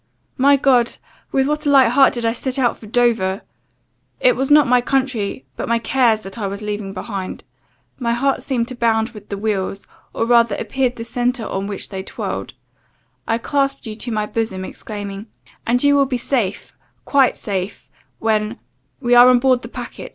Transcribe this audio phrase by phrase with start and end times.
[0.35, 0.95] "My God,
[1.31, 3.43] with what a light heart did I set out for Dover!
[4.19, 7.43] It was not my country, but my cares, that I was leaving behind.
[7.99, 11.89] My heart seemed to bound with the wheels, or rather appeared the centre on which
[11.89, 12.55] they twirled.
[13.27, 15.27] I clasped you to my bosom, exclaiming
[15.67, 16.73] 'And you will be safe
[17.05, 18.57] quite safe when
[18.99, 20.09] we are once on board the packet.